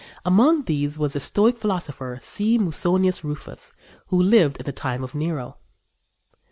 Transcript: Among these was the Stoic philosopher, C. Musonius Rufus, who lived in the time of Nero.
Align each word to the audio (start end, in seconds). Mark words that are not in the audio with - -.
Among 0.25 0.63
these 0.63 0.97
was 0.97 1.13
the 1.13 1.19
Stoic 1.19 1.59
philosopher, 1.59 2.17
C. 2.23 2.57
Musonius 2.57 3.23
Rufus, 3.23 3.71
who 4.07 4.19
lived 4.19 4.57
in 4.57 4.65
the 4.65 4.71
time 4.71 5.03
of 5.03 5.13
Nero. 5.13 5.57